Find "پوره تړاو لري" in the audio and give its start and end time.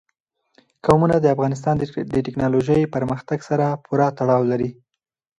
3.85-4.69